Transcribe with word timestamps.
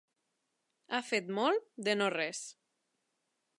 Ha 0.93 1.01
fet 1.09 1.29
molt 1.41 1.69
de 1.89 1.97
no 2.01 2.09
res. 2.17 2.43